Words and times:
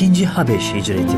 İkinci 0.00 0.26
Habeş 0.26 0.74
Hicreti 0.74 1.16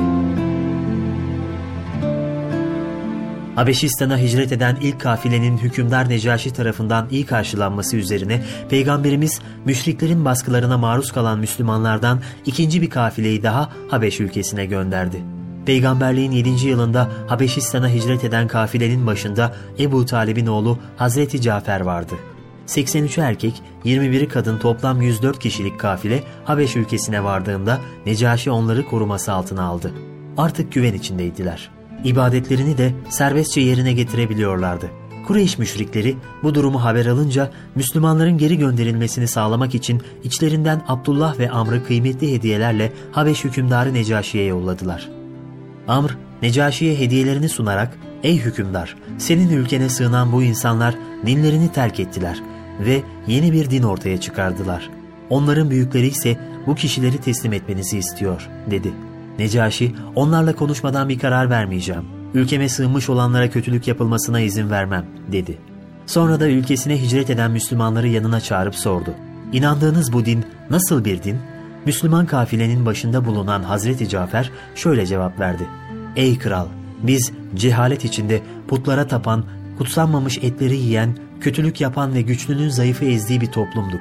Habeşistan'a 3.55 4.19
hicret 4.19 4.53
eden 4.53 4.77
ilk 4.81 5.01
kafilenin 5.01 5.59
hükümdar 5.59 6.09
Necaşi 6.09 6.53
tarafından 6.53 7.09
iyi 7.11 7.27
karşılanması 7.27 7.97
üzerine 7.97 8.43
Peygamberimiz 8.69 9.41
müşriklerin 9.65 10.25
baskılarına 10.25 10.79
maruz 10.79 11.13
kalan 11.13 11.39
Müslümanlardan 11.39 12.21
ikinci 12.47 12.83
bir 12.83 12.91
kafileyi 12.91 13.43
daha 13.43 13.73
Habeş 13.89 14.21
ülkesine 14.21 14.67
gönderdi. 14.67 15.23
Peygamberliğin 15.67 16.33
7. 16.33 16.69
yılında 16.69 17.09
Habeşistan'a 17.29 17.89
hicret 17.89 18.25
eden 18.25 18.49
kafilenin 18.49 19.07
başında 19.07 19.55
Ebu 19.79 20.07
Talib'in 20.07 20.47
oğlu 20.47 20.79
Hazreti 20.97 21.41
Cafer 21.41 21.81
vardı. 21.81 22.15
83 22.67 23.19
erkek, 23.19 23.63
21'i 23.85 24.29
kadın 24.29 24.59
toplam 24.59 25.03
104 25.03 25.39
kişilik 25.39 25.81
kafile 25.81 26.23
Habeş 26.45 26.77
ülkesine 26.77 27.25
vardığında 27.25 27.79
Necaşi 28.07 28.51
onları 28.51 28.87
koruması 28.87 29.33
altına 29.33 29.63
aldı. 29.63 29.93
Artık 30.37 30.73
güven 30.73 30.95
içindeydiler. 30.95 31.71
İbadetlerini 32.05 32.79
de 32.79 32.93
serbestçe 33.09 33.61
yerine 33.61 33.93
getirebiliyorlardı. 33.93 34.91
Kureyş 35.27 35.59
müşrikleri 35.59 36.17
bu 36.43 36.55
durumu 36.55 36.85
haber 36.85 37.07
alınca 37.07 37.51
Müslümanların 37.75 38.39
geri 38.39 38.59
gönderilmesini 38.59 39.29
sağlamak 39.29 39.75
için 39.75 40.03
içlerinden 40.25 40.83
Abdullah 40.89 41.39
ve 41.39 41.51
Amr'ı 41.51 41.85
kıymetli 41.85 42.33
hediyelerle 42.33 42.93
Habeş 43.13 43.45
hükümdarı 43.45 43.95
Necaşi'ye 43.95 44.45
yolladılar. 44.45 45.09
Amr, 45.89 46.17
Necaşi'ye 46.43 46.99
hediyelerini 46.99 47.49
sunarak 47.49 47.99
''Ey 48.23 48.39
hükümdar, 48.39 48.97
senin 49.19 49.49
ülkene 49.51 49.89
sığınan 49.89 50.33
bu 50.33 50.43
insanlar 50.43 50.95
dinlerini 51.27 51.73
terk 51.73 52.01
ettiler 52.01 52.43
ve 52.81 53.03
yeni 53.27 53.53
bir 53.53 53.71
din 53.71 53.83
ortaya 53.83 54.21
çıkardılar. 54.21 54.91
Onların 55.31 55.71
büyükleri 55.71 56.07
ise 56.07 56.37
bu 56.67 56.75
kişileri 56.75 57.19
teslim 57.19 57.53
etmenizi 57.53 57.99
istiyor.'' 57.99 58.49
dedi. 58.71 58.93
Necaşi, 59.39 59.95
onlarla 60.15 60.57
konuşmadan 60.57 61.09
bir 61.09 61.19
karar 61.19 61.51
vermeyeceğim. 61.51 62.05
Ülkeme 62.35 62.69
sığınmış 62.69 63.09
olanlara 63.09 63.51
kötülük 63.51 63.89
yapılmasına 63.89 64.41
izin 64.41 64.71
vermem, 64.71 65.07
dedi. 65.33 65.59
Sonra 66.07 66.41
da 66.41 66.49
ülkesine 66.49 67.03
hicret 67.03 67.31
eden 67.31 67.51
Müslümanları 67.51 68.09
yanına 68.09 68.41
çağırıp 68.41 68.75
sordu. 68.75 69.15
İnandığınız 69.53 70.13
bu 70.13 70.25
din 70.25 70.45
nasıl 70.71 71.05
bir 71.05 71.23
din? 71.23 71.39
Müslüman 71.87 72.27
kafilenin 72.27 72.87
başında 72.87 73.25
bulunan 73.25 73.63
Hazreti 73.63 74.09
Cafer 74.09 74.51
şöyle 74.75 75.07
cevap 75.07 75.41
verdi. 75.41 75.67
Ey 76.17 76.39
kral! 76.39 76.67
Biz 77.03 77.33
cehalet 77.55 78.05
içinde 78.05 78.43
putlara 78.69 79.07
tapan, 79.07 79.45
kutsanmamış 79.79 80.39
etleri 80.39 80.77
yiyen, 80.77 81.17
kötülük 81.41 81.81
yapan 81.81 82.15
ve 82.15 82.23
güçlünün 82.23 82.69
zayıfı 82.69 83.05
ezdiği 83.05 83.41
bir 83.41 83.47
toplumduk. 83.47 84.01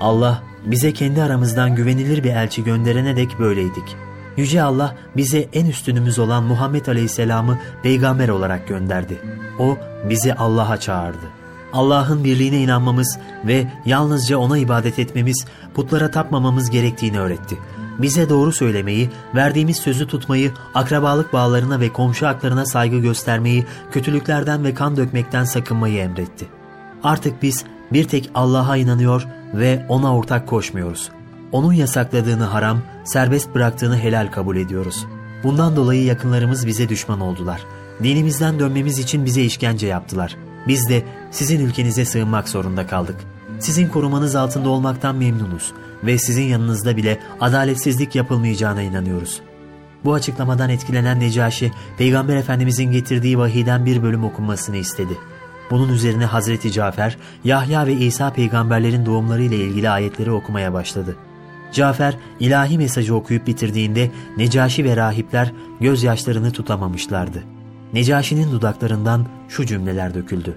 Allah 0.00 0.42
bize 0.66 0.92
kendi 0.92 1.22
aramızdan 1.22 1.74
güvenilir 1.74 2.24
bir 2.24 2.30
elçi 2.30 2.64
gönderene 2.64 3.16
dek 3.16 3.38
böyleydik. 3.38 3.96
Yüce 4.36 4.62
Allah 4.62 4.96
bize 5.16 5.48
en 5.52 5.66
üstünümüz 5.66 6.18
olan 6.18 6.44
Muhammed 6.44 6.86
Aleyhisselam'ı 6.86 7.58
peygamber 7.82 8.28
olarak 8.28 8.68
gönderdi. 8.68 9.18
O 9.58 9.76
bizi 10.08 10.34
Allah'a 10.34 10.76
çağırdı. 10.80 11.26
Allah'ın 11.72 12.24
birliğine 12.24 12.60
inanmamız 12.60 13.18
ve 13.46 13.66
yalnızca 13.86 14.38
ona 14.38 14.58
ibadet 14.58 14.98
etmemiz, 14.98 15.46
putlara 15.74 16.10
tapmamamız 16.10 16.70
gerektiğini 16.70 17.20
öğretti. 17.20 17.58
Bize 17.98 18.28
doğru 18.28 18.52
söylemeyi, 18.52 19.10
verdiğimiz 19.34 19.76
sözü 19.76 20.06
tutmayı, 20.06 20.52
akrabalık 20.74 21.32
bağlarına 21.32 21.80
ve 21.80 21.92
komşu 21.92 22.26
haklarına 22.26 22.66
saygı 22.66 22.98
göstermeyi, 22.98 23.66
kötülüklerden 23.92 24.64
ve 24.64 24.74
kan 24.74 24.96
dökmekten 24.96 25.44
sakınmayı 25.44 25.98
emretti. 25.98 26.46
Artık 27.02 27.42
biz 27.42 27.64
bir 27.92 28.04
tek 28.08 28.30
Allah'a 28.34 28.76
inanıyor 28.76 29.26
ve 29.54 29.86
ona 29.88 30.16
ortak 30.16 30.48
koşmuyoruz. 30.48 31.10
Onun 31.52 31.72
yasakladığını 31.72 32.44
haram, 32.44 32.78
serbest 33.04 33.54
bıraktığını 33.54 33.98
helal 33.98 34.26
kabul 34.32 34.56
ediyoruz. 34.56 35.06
Bundan 35.42 35.76
dolayı 35.76 36.04
yakınlarımız 36.04 36.66
bize 36.66 36.88
düşman 36.88 37.20
oldular. 37.20 37.60
Dinimizden 38.02 38.58
dönmemiz 38.58 38.98
için 38.98 39.24
bize 39.24 39.42
işkence 39.42 39.86
yaptılar. 39.86 40.36
Biz 40.68 40.88
de 40.88 41.02
sizin 41.30 41.66
ülkenize 41.66 42.04
sığınmak 42.04 42.48
zorunda 42.48 42.86
kaldık. 42.86 43.16
Sizin 43.58 43.88
korumanız 43.88 44.34
altında 44.34 44.68
olmaktan 44.68 45.16
memnunuz 45.16 45.72
ve 46.06 46.18
sizin 46.18 46.44
yanınızda 46.44 46.96
bile 46.96 47.18
adaletsizlik 47.40 48.14
yapılmayacağına 48.14 48.82
inanıyoruz. 48.82 49.40
Bu 50.04 50.14
açıklamadan 50.14 50.70
etkilenen 50.70 51.20
Necaşi, 51.20 51.72
Peygamber 51.98 52.36
Efendimizin 52.36 52.92
getirdiği 52.92 53.38
vahiden 53.38 53.86
bir 53.86 54.02
bölüm 54.02 54.24
okunmasını 54.24 54.76
istedi. 54.76 55.18
Bunun 55.70 55.88
üzerine 55.88 56.24
Hazreti 56.24 56.72
Cafer, 56.72 57.16
Yahya 57.44 57.86
ve 57.86 57.92
İsa 57.92 58.32
peygamberlerin 58.32 59.06
doğumları 59.06 59.42
ile 59.42 59.56
ilgili 59.56 59.90
ayetleri 59.90 60.30
okumaya 60.30 60.72
başladı. 60.72 61.16
Cafer 61.72 62.16
ilahi 62.40 62.78
mesajı 62.78 63.14
okuyup 63.14 63.46
bitirdiğinde 63.46 64.10
Necaşi 64.36 64.84
ve 64.84 64.96
rahipler 64.96 65.52
gözyaşlarını 65.80 66.52
tutamamışlardı. 66.52 67.42
Necaşi'nin 67.92 68.52
dudaklarından 68.52 69.26
şu 69.48 69.66
cümleler 69.66 70.14
döküldü. 70.14 70.56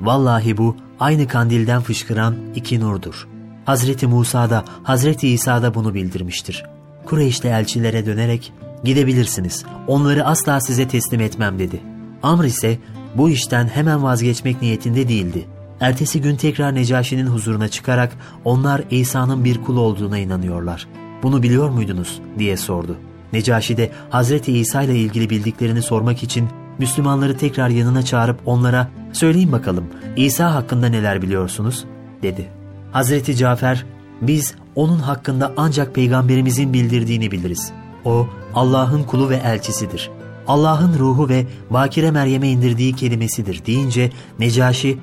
Vallahi 0.00 0.56
bu 0.56 0.76
aynı 1.00 1.28
kandilden 1.28 1.82
fışkıran 1.82 2.36
iki 2.54 2.80
nurdur. 2.80 3.35
Hazreti 3.66 4.06
Musa 4.06 4.50
da 4.50 4.64
Hazreti 4.82 5.28
İsa 5.28 5.62
da 5.62 5.74
bunu 5.74 5.94
bildirmiştir. 5.94 6.64
Kureyşli 7.06 7.48
elçilere 7.48 8.06
dönerek 8.06 8.52
gidebilirsiniz 8.84 9.64
onları 9.86 10.24
asla 10.24 10.60
size 10.60 10.88
teslim 10.88 11.20
etmem 11.20 11.58
dedi. 11.58 11.80
Amr 12.22 12.44
ise 12.44 12.78
bu 13.14 13.30
işten 13.30 13.68
hemen 13.68 14.02
vazgeçmek 14.02 14.62
niyetinde 14.62 15.08
değildi. 15.08 15.46
Ertesi 15.80 16.20
gün 16.20 16.36
tekrar 16.36 16.74
Necaşi'nin 16.74 17.26
huzuruna 17.26 17.68
çıkarak 17.68 18.16
onlar 18.44 18.82
İsa'nın 18.90 19.44
bir 19.44 19.62
kul 19.62 19.76
olduğuna 19.76 20.18
inanıyorlar. 20.18 20.88
Bunu 21.22 21.42
biliyor 21.42 21.70
muydunuz 21.70 22.20
diye 22.38 22.56
sordu. 22.56 22.96
Necaşi 23.32 23.76
de 23.76 23.90
Hazreti 24.10 24.58
İsa 24.58 24.82
ile 24.82 24.96
ilgili 24.98 25.30
bildiklerini 25.30 25.82
sormak 25.82 26.22
için 26.22 26.48
Müslümanları 26.78 27.36
tekrar 27.36 27.68
yanına 27.68 28.02
çağırıp 28.02 28.40
onlara 28.46 28.88
söyleyin 29.12 29.52
bakalım 29.52 29.84
İsa 30.16 30.54
hakkında 30.54 30.86
neler 30.86 31.22
biliyorsunuz 31.22 31.84
dedi. 32.22 32.55
Hazreti 32.92 33.36
Cafer 33.36 33.86
biz 34.20 34.54
onun 34.74 34.98
hakkında 34.98 35.52
ancak 35.56 35.94
peygamberimizin 35.94 36.72
bildirdiğini 36.72 37.30
biliriz. 37.30 37.72
O 38.04 38.26
Allah'ın 38.54 39.02
kulu 39.02 39.30
ve 39.30 39.36
elçisidir. 39.36 40.10
Allah'ın 40.48 40.98
ruhu 40.98 41.28
ve 41.28 41.46
Bakire 41.70 42.10
Meryem'e 42.10 42.48
indirdiği 42.48 42.94
kelimesidir 42.94 43.66
deyince 43.66 44.10
Necaşi 44.38 44.98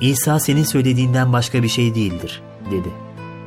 İsa 0.00 0.40
senin 0.40 0.64
söylediğinden 0.64 1.32
başka 1.32 1.62
bir 1.62 1.68
şey 1.68 1.94
değildir 1.94 2.42
dedi. 2.70 2.88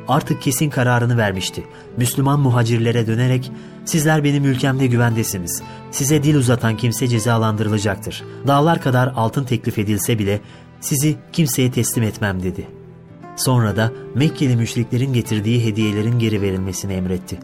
Artık 0.08 0.42
kesin 0.42 0.70
kararını 0.70 1.16
vermişti. 1.16 1.64
Müslüman 1.96 2.40
muhacirlere 2.40 3.06
dönerek 3.06 3.52
sizler 3.84 4.24
benim 4.24 4.44
ülkemde 4.44 4.86
güvendesiniz. 4.86 5.62
Size 5.90 6.22
dil 6.22 6.34
uzatan 6.34 6.76
kimse 6.76 7.08
cezalandırılacaktır. 7.08 8.24
Dağlar 8.46 8.82
kadar 8.82 9.12
altın 9.16 9.44
teklif 9.44 9.78
edilse 9.78 10.18
bile 10.18 10.40
sizi 10.80 11.16
kimseye 11.32 11.70
teslim 11.70 12.04
etmem 12.04 12.42
dedi. 12.42 12.66
Sonra 13.36 13.76
da 13.76 13.92
Mekkeli 14.14 14.56
müşriklerin 14.56 15.12
getirdiği 15.12 15.64
hediyelerin 15.64 16.18
geri 16.18 16.42
verilmesini 16.42 16.92
emretti. 16.92 17.38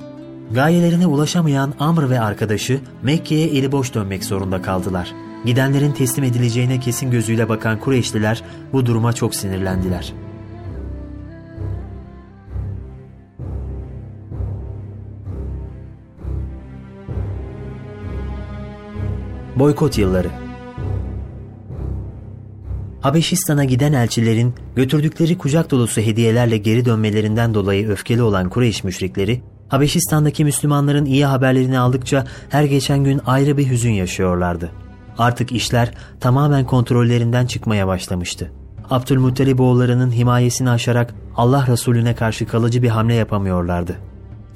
Gayelerine 0.50 1.06
ulaşamayan 1.06 1.74
Amr 1.78 2.10
ve 2.10 2.20
arkadaşı 2.20 2.80
Mekke'ye 3.02 3.46
eli 3.46 3.72
boş 3.72 3.94
dönmek 3.94 4.24
zorunda 4.24 4.62
kaldılar. 4.62 5.14
Gidenlerin 5.44 5.92
teslim 5.92 6.24
edileceğine 6.24 6.80
kesin 6.80 7.10
gözüyle 7.10 7.48
bakan 7.48 7.80
Kureyşliler 7.80 8.42
bu 8.72 8.86
duruma 8.86 9.12
çok 9.12 9.34
sinirlendiler. 9.34 10.12
Boykot 19.56 19.98
yılları 19.98 20.28
Habeşistan'a 23.02 23.64
giden 23.64 23.92
elçilerin 23.92 24.54
götürdükleri 24.76 25.38
kucak 25.38 25.70
dolusu 25.70 26.00
hediyelerle 26.00 26.56
geri 26.56 26.84
dönmelerinden 26.84 27.54
dolayı 27.54 27.88
öfkeli 27.88 28.22
olan 28.22 28.48
Kureyş 28.48 28.84
müşrikleri, 28.84 29.42
Habeşistan'daki 29.68 30.44
Müslümanların 30.44 31.04
iyi 31.04 31.26
haberlerini 31.26 31.78
aldıkça 31.78 32.24
her 32.48 32.64
geçen 32.64 33.04
gün 33.04 33.20
ayrı 33.26 33.56
bir 33.56 33.70
hüzün 33.70 33.90
yaşıyorlardı. 33.90 34.70
Artık 35.18 35.52
işler 35.52 35.94
tamamen 36.20 36.64
kontrollerinden 36.64 37.46
çıkmaya 37.46 37.86
başlamıştı. 37.86 38.52
Abdülmuttalip 38.90 39.60
oğullarının 39.60 40.12
himayesini 40.12 40.70
aşarak 40.70 41.14
Allah 41.36 41.66
Resulüne 41.68 42.14
karşı 42.14 42.46
kalıcı 42.46 42.82
bir 42.82 42.88
hamle 42.88 43.14
yapamıyorlardı. 43.14 43.96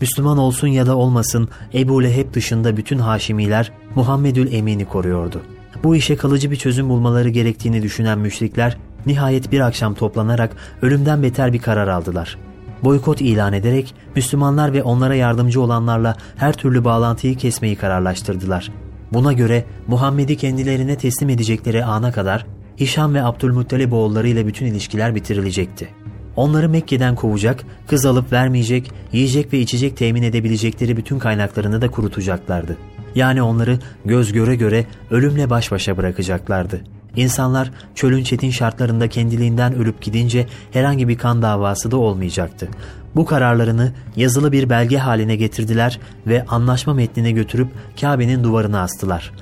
Müslüman 0.00 0.38
olsun 0.38 0.69
ya 0.69 0.87
da 0.87 0.96
olmasın 0.96 1.49
Ebu 1.75 2.04
Leheb 2.04 2.34
dışında 2.34 2.76
bütün 2.76 2.99
Haşimiler 2.99 3.72
Muhammedül 3.94 4.52
Emin'i 4.52 4.84
koruyordu. 4.84 5.42
Bu 5.84 5.96
işe 5.96 6.17
kalıcı 6.17 6.50
bir 6.50 6.56
çözüm 6.56 6.88
bulmaları 6.88 7.28
gerektiğini 7.28 7.82
düşünen 7.82 8.19
müşrikler 8.19 8.76
nihayet 9.06 9.52
bir 9.52 9.61
akşam 9.61 9.94
toplanarak 9.94 10.56
ölümden 10.82 11.23
beter 11.23 11.52
bir 11.52 11.58
karar 11.58 11.88
aldılar. 11.88 12.38
Boykot 12.84 13.20
ilan 13.20 13.52
ederek 13.52 13.94
Müslümanlar 14.17 14.73
ve 14.73 14.82
onlara 14.82 15.14
yardımcı 15.14 15.61
olanlarla 15.61 16.17
her 16.37 16.52
türlü 16.52 16.84
bağlantıyı 16.84 17.37
kesmeyi 17.37 17.76
kararlaştırdılar. 17.76 18.73
Buna 19.12 19.32
göre 19.32 19.64
Muhammed'i 19.87 20.37
kendilerine 20.37 20.96
teslim 20.96 21.28
edecekleri 21.28 21.84
ana 21.84 22.12
kadar 22.12 22.46
Hişam 22.81 23.14
ve 23.14 23.23
Abdülmuttalip 23.23 23.93
oğulları 23.93 24.28
ile 24.28 24.46
bütün 24.46 24.67
ilişkiler 24.67 25.14
bitirilecekti. 25.14 25.88
onları 26.37 26.69
Mekke'den 26.69 27.14
kovacak, 27.14 27.64
kız 27.87 28.06
alıp 28.06 28.32
vermeyecek, 28.32 28.93
yiyecek 29.12 29.52
ve 29.52 29.58
içecek 29.58 29.96
temin 29.96 30.23
edebilecekleri 30.23 30.96
bütün 30.96 31.19
kaynaklarını 31.19 31.81
da 31.81 31.90
kurutacaklardı. 31.90 32.76
Yani 33.16 33.42
onları 33.42 33.78
göz 34.04 34.32
göre 34.32 34.56
göre 34.56 34.86
ölümle 35.10 35.50
baş 35.50 35.72
başa 35.72 35.96
bırakacaklardı. 35.96 36.80
İnsanlar 37.16 37.70
çölün 37.94 38.24
çetin 38.24 38.50
şartlarında 38.50 39.08
kendiliğinden 39.08 39.74
ölüp 39.74 40.02
gidince 40.02 40.46
herhangi 40.72 41.08
bir 41.08 41.18
kan 41.18 41.42
davası 41.42 41.90
da 41.90 41.96
olmayacaktı. 41.96 42.68
Bu 43.14 43.24
kararlarını 43.24 43.92
yazılı 44.16 44.52
bir 44.52 44.70
belge 44.70 44.98
haline 44.98 45.36
getirdiler 45.36 46.00
ve 46.26 46.44
anlaşma 46.48 46.94
metnine 46.94 47.30
götürüp 47.30 47.68
Kabe'nin 48.00 48.44
duvarına 48.44 48.82
astılar. 48.82 49.32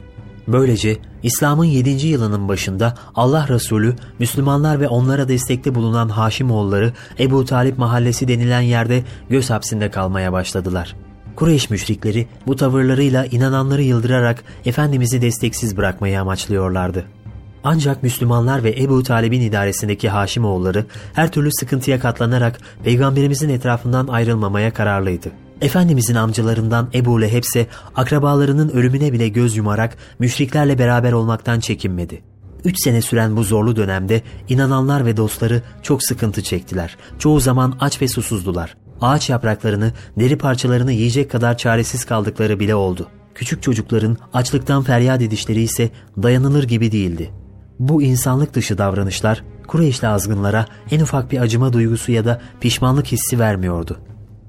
Böylece 0.49 0.97
İslam'ın 1.23 1.65
7. 1.65 2.07
yılının 2.07 2.49
başında 2.49 2.95
Allah 3.15 3.49
Resulü 3.49 3.95
Müslümanlar 4.19 4.81
ve 4.81 4.89
onlara 4.89 5.29
destekte 5.29 5.75
bulunan 5.75 6.09
Haşimoğulları 6.09 6.93
Ebu 7.19 7.45
Talip 7.45 7.79
mahallesi 7.79 8.29
denilen 8.29 8.61
yerde 8.61 9.03
göz 9.29 9.51
hapsinde 9.51 9.91
kalmaya 9.91 10.33
başladılar. 10.33 10.95
Kureyş 11.37 11.71
müşrikleri 11.71 12.27
bu 12.47 12.57
tavırlarıyla 12.57 13.27
inananları 13.27 13.83
yıldırarak 13.83 14.45
Efendimiz'i 14.65 15.23
desteksiz 15.23 15.77
bırakmayı 15.77 16.21
amaçlıyorlardı. 16.21 17.05
Ancak 17.65 18.03
Müslümanlar 18.03 18.65
ve 18.65 18.75
Ebu 18.83 19.03
Talib'in 19.03 19.41
idaresindeki 19.41 20.09
Haşimoğulları 20.09 20.87
her 21.13 21.33
türlü 21.33 21.53
sıkıntıya 21.53 22.01
katlanarak 22.01 22.61
Peygamberimizin 22.85 23.49
etrafından 23.49 24.07
ayrılmamaya 24.07 24.73
kararlıydı. 24.73 25.33
Efendimizin 25.61 26.15
amcalarından 26.15 26.91
Ebu 26.95 27.21
Leheb 27.21 27.45
ise 27.45 27.67
akrabalarının 27.97 28.69
ölümüne 28.69 29.13
bile 29.13 29.29
göz 29.29 29.57
yumarak 29.57 29.97
müşriklerle 30.19 30.79
beraber 30.79 31.13
olmaktan 31.13 31.61
çekinmedi. 31.61 32.23
Üç 32.65 32.85
sene 32.85 33.03
süren 33.03 33.37
bu 33.37 33.45
zorlu 33.45 33.77
dönemde 33.77 34.23
inananlar 34.49 35.07
ve 35.07 35.17
dostları 35.17 35.63
çok 35.83 36.03
sıkıntı 36.03 36.43
çektiler. 36.43 36.97
Çoğu 37.19 37.41
zaman 37.41 37.77
aç 37.81 38.03
ve 38.03 38.09
susuzdular. 38.09 38.77
Ağaç 39.01 39.31
yapraklarını, 39.31 39.93
deri 40.19 40.39
parçalarını 40.39 40.93
yiyecek 40.93 41.31
kadar 41.31 41.57
çaresiz 41.57 42.05
kaldıkları 42.05 42.61
bile 42.61 42.75
oldu. 42.75 43.09
Küçük 43.35 43.63
çocukların 43.63 44.17
açlıktan 44.33 44.83
feryat 44.83 45.23
edişleri 45.23 45.61
ise 45.61 45.91
dayanılır 46.23 46.65
gibi 46.65 46.93
değildi. 46.93 47.31
Bu 47.79 48.03
insanlık 48.03 48.55
dışı 48.55 48.79
davranışlar 48.79 49.43
Kureyşli 49.67 50.09
azgınlara 50.09 50.67
en 50.91 51.01
ufak 51.01 51.33
bir 51.33 51.41
acıma 51.41 51.73
duygusu 51.73 52.13
ya 52.13 52.25
da 52.25 52.41
pişmanlık 52.61 53.07
hissi 53.07 53.39
vermiyordu. 53.39 53.99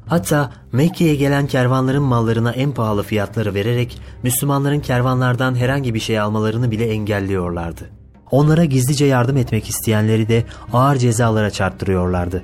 Hatta 0.08 0.52
Mekke'ye 0.72 1.16
gelen 1.16 1.48
kervanların 1.48 2.04
mallarına 2.04 2.52
en 2.52 2.72
pahalı 2.72 3.04
fiyatları 3.04 3.54
vererek 3.54 4.02
Müslümanların 4.24 4.80
kervanlardan 4.80 5.56
herhangi 5.56 5.94
bir 5.94 6.00
şey 6.00 6.20
almalarını 6.20 6.72
bile 6.72 6.88
engelliyorlardı. 6.88 7.90
Onlara 8.32 8.66
gizlice 8.66 9.06
yardım 9.06 9.38
etmek 9.38 9.70
isteyenleri 9.70 10.30
de 10.30 10.44
ağır 10.74 10.96
cezalara 10.96 11.52
çarptırıyorlardı. 11.52 12.44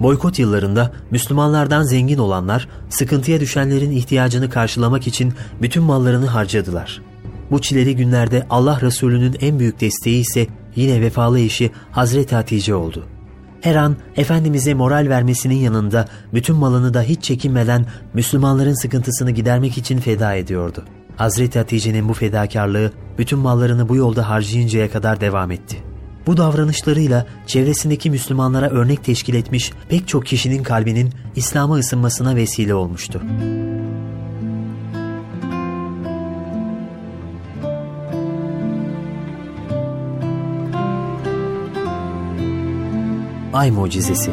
Boykot 0.00 0.38
yıllarında 0.38 0.92
Müslümanlardan 1.10 1.82
zengin 1.82 2.18
olanlar 2.18 2.68
sıkıntıya 2.88 3.40
düşenlerin 3.40 3.90
ihtiyacını 3.90 4.50
karşılamak 4.50 5.06
için 5.06 5.34
bütün 5.62 5.82
mallarını 5.82 6.26
harcadılar. 6.26 7.02
Bu 7.50 7.60
çileli 7.60 7.96
günlerde 7.96 8.46
Allah 8.50 8.80
Resulü'nün 8.80 9.36
en 9.40 9.58
büyük 9.58 9.80
desteği 9.80 10.20
ise 10.20 10.46
yine 10.76 11.00
vefalı 11.00 11.40
eşi 11.40 11.70
Hazreti 11.90 12.34
Hatice 12.34 12.74
oldu. 12.74 13.04
Her 13.60 13.74
an 13.74 13.96
Efendimiz'e 14.16 14.74
moral 14.74 15.06
vermesinin 15.08 15.54
yanında 15.54 16.08
bütün 16.34 16.56
malını 16.56 16.94
da 16.94 17.02
hiç 17.02 17.22
çekinmeden 17.22 17.86
Müslümanların 18.14 18.82
sıkıntısını 18.82 19.30
gidermek 19.30 19.78
için 19.78 19.98
feda 19.98 20.34
ediyordu. 20.34 20.84
Hazreti 21.16 21.58
Hatice'nin 21.58 22.08
bu 22.08 22.14
fedakarlığı 22.14 22.92
bütün 23.18 23.38
mallarını 23.38 23.88
bu 23.88 23.96
yolda 23.96 24.28
harcayıncaya 24.28 24.90
kadar 24.90 25.20
devam 25.20 25.50
etti. 25.50 25.91
Bu 26.26 26.36
davranışlarıyla 26.36 27.26
çevresindeki 27.46 28.10
Müslümanlara 28.10 28.70
örnek 28.70 29.04
teşkil 29.04 29.34
etmiş 29.34 29.72
pek 29.88 30.08
çok 30.08 30.26
kişinin 30.26 30.62
kalbinin 30.62 31.10
İslam'a 31.36 31.74
ısınmasına 31.74 32.36
vesile 32.36 32.74
olmuştu. 32.74 33.22
Ay 43.52 43.70
Mucizesi 43.70 44.30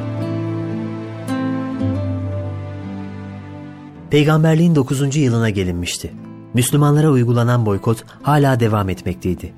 Peygamberliğin 4.09 4.75
9. 4.75 5.15
yılına 5.15 5.49
gelinmişti. 5.49 6.13
Müslümanlara 6.53 7.09
uygulanan 7.09 7.65
boykot 7.65 8.03
hala 8.21 8.59
devam 8.59 8.89
etmekteydi. 8.89 9.53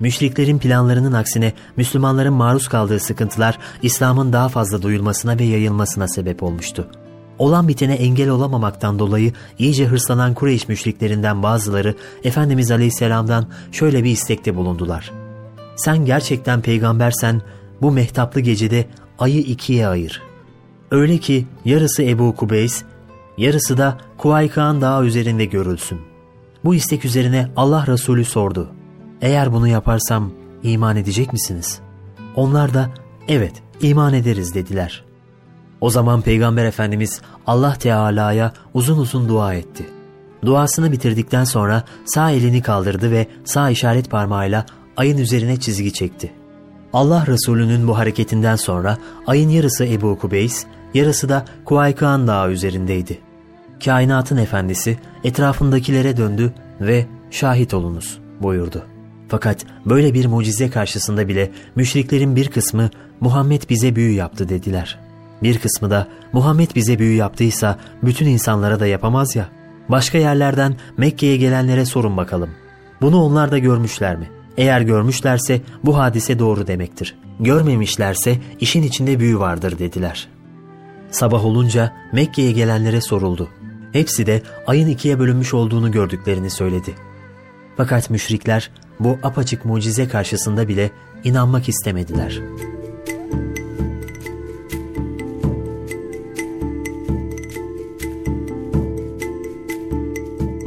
Müşriklerin 0.00 0.58
planlarının 0.58 1.12
aksine 1.12 1.52
Müslümanların 1.76 2.32
maruz 2.32 2.68
kaldığı 2.68 3.00
sıkıntılar 3.00 3.58
İslam'ın 3.82 4.32
daha 4.32 4.48
fazla 4.48 4.82
duyulmasına 4.82 5.38
ve 5.38 5.44
yayılmasına 5.44 6.08
sebep 6.08 6.42
olmuştu. 6.42 6.88
Olan 7.38 7.68
bitene 7.68 7.94
engel 7.94 8.28
olamamaktan 8.28 8.98
dolayı 8.98 9.32
iyice 9.58 9.86
hırslanan 9.86 10.34
Kureyş 10.34 10.68
müşriklerinden 10.68 11.42
bazıları 11.42 11.94
Efendimiz 12.24 12.70
Aleyhisselam'dan 12.70 13.46
şöyle 13.72 14.04
bir 14.04 14.10
istekte 14.10 14.56
bulundular. 14.56 15.12
Sen 15.76 16.04
gerçekten 16.04 16.60
peygambersen 16.62 17.42
bu 17.82 17.90
mehtaplı 17.90 18.40
gecede 18.40 18.86
ayı 19.18 19.40
ikiye 19.40 19.88
ayır. 19.88 20.22
Öyle 20.90 21.18
ki 21.18 21.46
yarısı 21.64 22.02
Ebu 22.02 22.36
Kubeys, 22.36 22.82
yarısı 23.38 23.78
da 23.78 23.98
Kuvaykan 24.18 24.80
Dağı 24.80 25.04
üzerinde 25.04 25.44
görülsün. 25.44 26.00
Bu 26.64 26.74
istek 26.74 27.04
üzerine 27.04 27.48
Allah 27.56 27.86
Resulü 27.86 28.24
sordu. 28.24 28.77
Eğer 29.22 29.52
bunu 29.52 29.68
yaparsam 29.68 30.30
iman 30.62 30.96
edecek 30.96 31.32
misiniz? 31.32 31.80
Onlar 32.36 32.74
da 32.74 32.90
evet 33.28 33.62
iman 33.80 34.14
ederiz 34.14 34.54
dediler. 34.54 35.04
O 35.80 35.90
zaman 35.90 36.20
Peygamber 36.20 36.64
Efendimiz 36.64 37.20
Allah 37.46 37.74
Teala'ya 37.74 38.52
uzun 38.74 38.98
uzun 38.98 39.28
dua 39.28 39.54
etti. 39.54 39.86
Duasını 40.44 40.92
bitirdikten 40.92 41.44
sonra 41.44 41.84
sağ 42.04 42.30
elini 42.30 42.62
kaldırdı 42.62 43.10
ve 43.10 43.26
sağ 43.44 43.70
işaret 43.70 44.10
parmağıyla 44.10 44.66
ayın 44.96 45.18
üzerine 45.18 45.60
çizgi 45.60 45.92
çekti. 45.92 46.32
Allah 46.92 47.26
Resulü'nün 47.26 47.88
bu 47.88 47.98
hareketinden 47.98 48.56
sonra 48.56 48.98
ayın 49.26 49.48
yarısı 49.48 49.84
Ebu 49.84 50.18
Kubeys, 50.18 50.66
yarısı 50.94 51.28
da 51.28 51.44
Kuvaykan 51.64 52.26
Dağı 52.26 52.50
üzerindeydi. 52.50 53.18
Kainatın 53.84 54.36
efendisi 54.36 54.98
etrafındakilere 55.24 56.16
döndü 56.16 56.54
ve 56.80 57.06
şahit 57.30 57.74
olunuz 57.74 58.18
buyurdu. 58.40 58.97
Fakat 59.28 59.66
böyle 59.86 60.14
bir 60.14 60.26
mucize 60.26 60.70
karşısında 60.70 61.28
bile 61.28 61.50
müşriklerin 61.76 62.36
bir 62.36 62.48
kısmı 62.48 62.90
Muhammed 63.20 63.62
bize 63.70 63.96
büyü 63.96 64.12
yaptı 64.12 64.48
dediler. 64.48 64.98
Bir 65.42 65.58
kısmı 65.58 65.90
da 65.90 66.08
Muhammed 66.32 66.70
bize 66.74 66.98
büyü 66.98 67.16
yaptıysa 67.16 67.78
bütün 68.02 68.26
insanlara 68.26 68.80
da 68.80 68.86
yapamaz 68.86 69.36
ya. 69.36 69.48
Başka 69.88 70.18
yerlerden 70.18 70.76
Mekke'ye 70.96 71.36
gelenlere 71.36 71.84
sorun 71.84 72.16
bakalım. 72.16 72.50
Bunu 73.00 73.22
onlar 73.22 73.50
da 73.50 73.58
görmüşler 73.58 74.16
mi? 74.16 74.30
Eğer 74.56 74.80
görmüşlerse 74.80 75.60
bu 75.84 75.98
hadise 75.98 76.38
doğru 76.38 76.66
demektir. 76.66 77.18
Görmemişlerse 77.40 78.38
işin 78.60 78.82
içinde 78.82 79.20
büyü 79.20 79.38
vardır 79.38 79.78
dediler. 79.78 80.28
Sabah 81.10 81.44
olunca 81.44 81.92
Mekke'ye 82.12 82.52
gelenlere 82.52 83.00
soruldu. 83.00 83.48
Hepsi 83.92 84.26
de 84.26 84.42
ayın 84.66 84.88
ikiye 84.88 85.18
bölünmüş 85.18 85.54
olduğunu 85.54 85.92
gördüklerini 85.92 86.50
söyledi. 86.50 86.94
Fakat 87.76 88.10
müşrikler 88.10 88.70
bu 89.00 89.18
apaçık 89.22 89.64
mucize 89.64 90.08
karşısında 90.08 90.68
bile 90.68 90.90
inanmak 91.24 91.68
istemediler. 91.68 92.40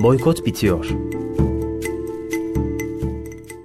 Boykot 0.04 0.46
bitiyor. 0.46 0.90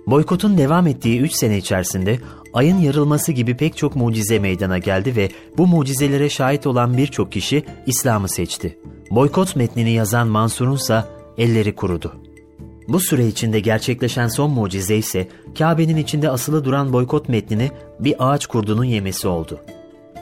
Boykotun 0.07 0.59
devam 0.59 0.87
ettiği 0.87 1.21
3 1.21 1.33
sene 1.33 1.59
içerisinde 1.59 2.19
ayın 2.53 2.79
yarılması 2.79 3.33
gibi 3.33 3.57
pek 3.57 3.77
çok 3.77 3.97
mucize 3.97 4.39
meydana 4.39 4.79
geldi 4.79 5.17
ve 5.17 5.31
bu 5.59 5.67
mucizelere 5.67 6.29
şahit 6.29 6.67
olan 6.67 6.97
birçok 6.97 7.33
kişi 7.33 7.65
İslam'ı 7.87 8.29
seçti. 8.29 8.79
Boykot 9.11 9.57
metnini 9.57 9.91
yazan 9.91 10.29
Mansur'un 10.29 10.75
ise 10.75 11.05
elleri 11.39 11.75
kurudu. 11.75 12.26
Bu 12.89 13.01
süre 13.01 13.27
içinde 13.27 13.61
gerçekleşen 13.61 14.29
son 14.29 14.51
mucize 14.51 14.97
ise 14.97 15.29
Kabe'nin 15.59 15.97
içinde 15.97 16.31
asılı 16.31 16.65
duran 16.65 16.93
boykot 16.93 17.29
metnini 17.29 17.71
bir 18.01 18.15
ağaç 18.19 18.47
kurdunun 18.47 18.85
yemesi 18.85 19.29
oldu. 19.29 19.61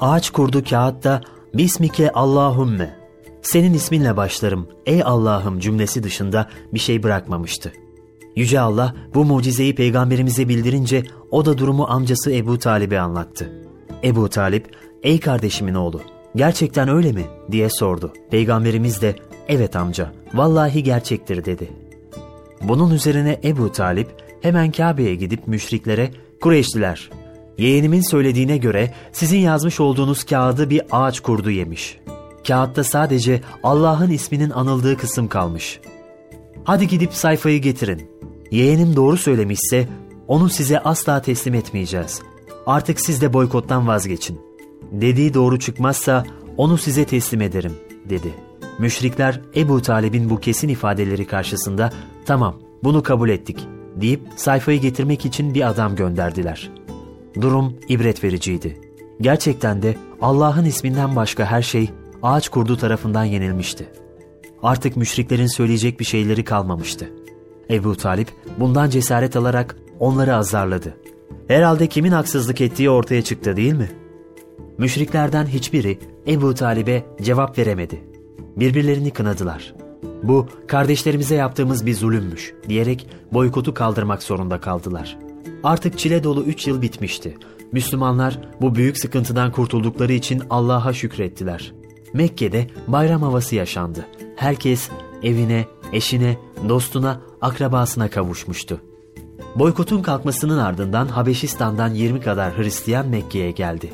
Ağaç 0.00 0.30
kurdu 0.30 0.64
kağıtta 0.64 1.20
Bismike 1.54 2.12
Allahümme 2.12 2.96
senin 3.42 3.74
isminle 3.74 4.16
başlarım 4.16 4.68
ey 4.86 5.02
Allah'ım 5.02 5.58
cümlesi 5.58 6.02
dışında 6.02 6.48
bir 6.74 6.78
şey 6.78 7.02
bırakmamıştı. 7.02 7.72
Yüce 8.36 8.60
Allah 8.60 8.94
bu 9.14 9.24
mucizeyi 9.24 9.74
peygamberimize 9.74 10.48
bildirince 10.48 11.02
o 11.30 11.44
da 11.44 11.58
durumu 11.58 11.86
amcası 11.88 12.32
Ebu 12.32 12.58
Talib'e 12.58 13.00
anlattı. 13.00 13.52
Ebu 14.04 14.28
Talip, 14.28 14.76
ey 15.02 15.20
kardeşimin 15.20 15.74
oğlu 15.74 16.00
gerçekten 16.36 16.88
öyle 16.88 17.12
mi 17.12 17.24
diye 17.50 17.70
sordu. 17.70 18.12
Peygamberimiz 18.30 19.02
de 19.02 19.16
evet 19.48 19.76
amca 19.76 20.12
vallahi 20.34 20.82
gerçektir 20.82 21.44
dedi. 21.44 21.83
Bunun 22.62 22.90
üzerine 22.90 23.40
Ebu 23.44 23.72
Talip 23.72 24.08
hemen 24.42 24.72
Kabe'ye 24.72 25.14
gidip 25.14 25.48
müşriklere 25.48 26.10
Kureyşliler 26.40 27.10
Yeğenimin 27.58 28.00
söylediğine 28.00 28.56
göre 28.56 28.94
sizin 29.12 29.38
yazmış 29.38 29.80
olduğunuz 29.80 30.24
kağıdı 30.24 30.70
bir 30.70 30.82
ağaç 30.90 31.20
kurdu 31.20 31.50
yemiş. 31.50 31.98
Kağıtta 32.46 32.84
sadece 32.84 33.40
Allah'ın 33.62 34.10
isminin 34.10 34.50
anıldığı 34.50 34.96
kısım 34.96 35.28
kalmış. 35.28 35.80
Hadi 36.64 36.88
gidip 36.88 37.14
sayfayı 37.14 37.60
getirin. 37.60 38.10
Yeğenim 38.50 38.96
doğru 38.96 39.16
söylemişse 39.16 39.88
onu 40.28 40.48
size 40.48 40.78
asla 40.78 41.22
teslim 41.22 41.54
etmeyeceğiz. 41.54 42.22
Artık 42.66 43.00
siz 43.00 43.20
de 43.20 43.32
boykottan 43.32 43.86
vazgeçin. 43.86 44.40
Dediği 44.92 45.34
doğru 45.34 45.58
çıkmazsa 45.58 46.26
onu 46.56 46.78
size 46.78 47.04
teslim 47.04 47.40
ederim, 47.40 47.72
dedi. 48.10 48.34
Müşrikler 48.78 49.40
Ebu 49.56 49.82
Talib'in 49.82 50.30
bu 50.30 50.40
kesin 50.40 50.68
ifadeleri 50.68 51.26
karşısında 51.26 51.92
tamam 52.26 52.56
bunu 52.84 53.02
kabul 53.02 53.28
ettik 53.28 53.68
deyip 53.96 54.20
sayfayı 54.36 54.80
getirmek 54.80 55.26
için 55.26 55.54
bir 55.54 55.68
adam 55.68 55.96
gönderdiler. 55.96 56.70
Durum 57.40 57.74
ibret 57.88 58.24
vericiydi. 58.24 58.80
Gerçekten 59.20 59.82
de 59.82 59.96
Allah'ın 60.20 60.64
isminden 60.64 61.16
başka 61.16 61.44
her 61.44 61.62
şey 61.62 61.90
ağaç 62.22 62.48
kurdu 62.48 62.76
tarafından 62.76 63.24
yenilmişti. 63.24 63.88
Artık 64.62 64.96
müşriklerin 64.96 65.46
söyleyecek 65.46 66.00
bir 66.00 66.04
şeyleri 66.04 66.44
kalmamıştı. 66.44 67.10
Ebu 67.70 67.96
Talip 67.96 68.28
bundan 68.58 68.90
cesaret 68.90 69.36
alarak 69.36 69.76
onları 70.00 70.36
azarladı. 70.36 70.96
Herhalde 71.48 71.86
kimin 71.86 72.12
haksızlık 72.12 72.60
ettiği 72.60 72.90
ortaya 72.90 73.22
çıktı 73.22 73.56
değil 73.56 73.72
mi? 73.72 73.90
Müşriklerden 74.78 75.46
hiçbiri 75.46 75.98
Ebu 76.26 76.54
Talib'e 76.54 77.04
cevap 77.22 77.58
veremedi. 77.58 78.13
Birbirlerini 78.56 79.10
kınadılar. 79.10 79.74
Bu 80.22 80.48
kardeşlerimize 80.66 81.34
yaptığımız 81.34 81.86
bir 81.86 81.94
zulümmüş 81.94 82.54
diyerek 82.68 83.08
boykotu 83.32 83.74
kaldırmak 83.74 84.22
zorunda 84.22 84.60
kaldılar. 84.60 85.18
Artık 85.64 85.98
çile 85.98 86.24
dolu 86.24 86.42
üç 86.42 86.66
yıl 86.66 86.82
bitmişti. 86.82 87.36
Müslümanlar 87.72 88.38
bu 88.60 88.74
büyük 88.74 88.98
sıkıntıdan 88.98 89.52
kurtuldukları 89.52 90.12
için 90.12 90.42
Allah'a 90.50 90.92
şükrettiler. 90.92 91.72
Mekke'de 92.12 92.66
bayram 92.86 93.22
havası 93.22 93.54
yaşandı. 93.54 94.06
Herkes 94.36 94.88
evine, 95.22 95.66
eşine, 95.92 96.38
dostuna, 96.68 97.20
akrabasına 97.40 98.10
kavuşmuştu. 98.10 98.80
Boykotun 99.56 100.02
kalkmasının 100.02 100.58
ardından 100.58 101.08
Habeşistan'dan 101.08 101.94
20 101.94 102.20
kadar 102.20 102.58
Hristiyan 102.58 103.08
Mekke'ye 103.08 103.50
geldi. 103.50 103.92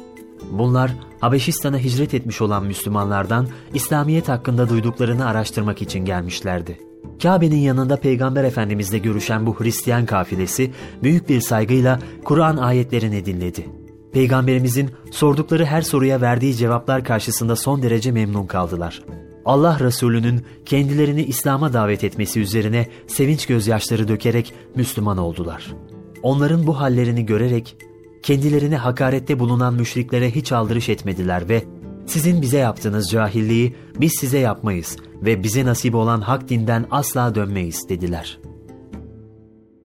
Bunlar 0.50 0.90
Habeşistan'a 1.20 1.78
hicret 1.78 2.14
etmiş 2.14 2.40
olan 2.40 2.64
Müslümanlardan 2.64 3.48
İslamiyet 3.74 4.28
hakkında 4.28 4.68
duyduklarını 4.68 5.26
araştırmak 5.26 5.82
için 5.82 6.04
gelmişlerdi. 6.04 6.80
Kabe'nin 7.22 7.56
yanında 7.56 7.96
Peygamber 7.96 8.44
Efendimizle 8.44 8.98
görüşen 8.98 9.46
bu 9.46 9.60
Hristiyan 9.60 10.06
kafilesi 10.06 10.70
büyük 11.02 11.28
bir 11.28 11.40
saygıyla 11.40 11.98
Kur'an 12.24 12.56
ayetlerini 12.56 13.26
dinledi. 13.26 13.66
Peygamberimizin 14.12 14.90
sordukları 15.10 15.64
her 15.64 15.82
soruya 15.82 16.20
verdiği 16.20 16.54
cevaplar 16.54 17.04
karşısında 17.04 17.56
son 17.56 17.82
derece 17.82 18.12
memnun 18.12 18.46
kaldılar. 18.46 19.02
Allah 19.44 19.80
Resulü'nün 19.80 20.44
kendilerini 20.66 21.22
İslam'a 21.22 21.72
davet 21.72 22.04
etmesi 22.04 22.40
üzerine 22.40 22.86
sevinç 23.06 23.46
gözyaşları 23.46 24.08
dökerek 24.08 24.54
Müslüman 24.74 25.18
oldular. 25.18 25.74
Onların 26.22 26.66
bu 26.66 26.80
hallerini 26.80 27.26
görerek 27.26 27.76
kendilerine 28.22 28.76
hakarette 28.76 29.38
bulunan 29.38 29.74
müşriklere 29.74 30.30
hiç 30.30 30.52
aldırış 30.52 30.88
etmediler 30.88 31.48
ve 31.48 31.64
sizin 32.06 32.42
bize 32.42 32.58
yaptığınız 32.58 33.10
cahilliği 33.10 33.76
biz 34.00 34.12
size 34.20 34.38
yapmayız 34.38 34.96
ve 35.22 35.42
bize 35.42 35.64
nasip 35.64 35.94
olan 35.94 36.20
hak 36.20 36.48
dinden 36.48 36.86
asla 36.90 37.34
dönmeyiz 37.34 37.88
dediler.'' 37.88 38.39